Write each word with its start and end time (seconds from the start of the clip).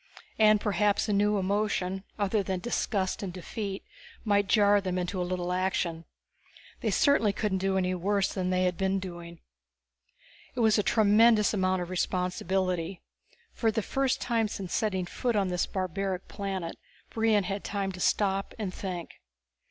And 0.39 0.59
perhaps 0.59 1.07
a 1.07 1.13
new 1.13 1.37
emotion, 1.37 2.03
other 2.17 2.41
than 2.41 2.59
disgust 2.59 3.21
and 3.21 3.31
defeat, 3.31 3.83
might 4.25 4.47
jar 4.47 4.81
them 4.81 4.97
into 4.97 5.21
a 5.21 5.21
little 5.21 5.53
action. 5.53 6.05
They 6.79 6.89
certainly 6.89 7.31
couldn't 7.31 7.59
do 7.59 7.77
any 7.77 7.93
worse 7.93 8.33
than 8.33 8.49
they 8.49 8.63
had 8.63 8.79
been 8.79 8.97
doing. 8.97 9.41
It 10.55 10.61
was 10.61 10.79
a 10.79 10.81
tremendous 10.81 11.53
amount 11.53 11.83
of 11.83 11.91
responsibility. 11.91 12.99
For 13.53 13.69
the 13.69 13.83
first 13.83 14.19
time 14.19 14.47
since 14.47 14.73
setting 14.73 15.05
foot 15.05 15.35
on 15.35 15.49
this 15.49 15.67
barbaric 15.67 16.27
planet 16.27 16.79
Brion 17.11 17.43
had 17.43 17.63
time 17.63 17.91
to 17.91 17.99
stop 17.99 18.55
and 18.57 18.73
think. 18.73 19.11